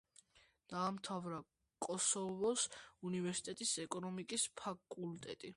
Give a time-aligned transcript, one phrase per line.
[0.71, 1.41] დაამთავრა
[1.87, 2.65] კოსოვოს
[3.11, 5.49] უნივერსიტეტის ეკონომიკის ფაკულტეტი.